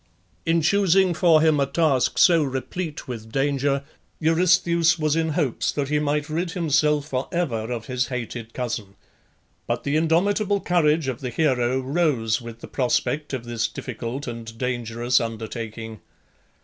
[0.47, 3.83] In choosing for him a task so replete with danger,
[4.19, 8.95] Eurystheus was in hopes that he might rid himself for ever of his hated cousin.
[9.67, 14.57] But the indomitable courage of the hero rose with the prospect of this difficult and
[14.57, 15.99] dangerous undertaking.